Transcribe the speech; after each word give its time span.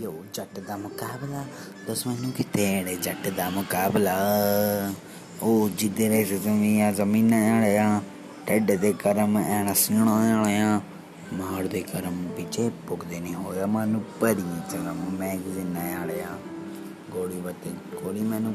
ਜੱਟ 0.00 0.58
ਦਾ 0.60 0.76
ਮੁਕਾਬਲਾ, 0.76 1.44
ਦੱਸ 1.86 2.06
ਮੈਨੂੰ 2.06 2.30
ਕਿਤੇ 2.32 2.62
ਏੜੇ 2.78 2.94
ਜੱਟ 2.96 3.28
ਦਾ 3.28 3.48
ਮੁਕਾਬਲਾ। 3.50 4.14
ਉਹ 5.42 5.68
ਜਿੱਦੇ 5.68 6.08
ਨੇ 6.08 6.22
ਜ਼ਮੀਆਂ 6.24 6.92
ਜ਼ਮੀਨਾਂ 6.92 7.40
ਵਾਲਿਆ 7.50 8.00
ਟੱਡ 8.46 8.72
ਦੇ 8.72 8.92
ਕਰਮ 8.92 9.38
ਐਣਾ 9.38 9.74
ਸਿਉਣਾ 9.74 10.12
ਵਾਲਿਆ, 10.36 10.80
ਮਾਰ 11.32 11.66
ਦੇ 11.66 11.80
ਕਰਮ 11.82 12.22
ਪਿੱਛੇ 12.36 12.70
ਪੁੱਗਦੇ 12.88 13.20
ਨਹੀਂ 13.20 13.34
ਹੋਇਆ 13.34 13.66
ਮਨ 13.66 14.00
ਭਰੀ 14.20 14.60
ਚਲਮ 14.72 15.04
ਮੈਗਜ਼ੀਨਾਂ 15.10 15.98
ਵਾਲਿਆ, 15.98 16.38
ਗੋਲੀ 17.10 17.40
ਬੱਤੇ 17.40 17.70
ਗੋਲੀ 18.02 18.20
ਮੈਨੂੰ 18.20 18.54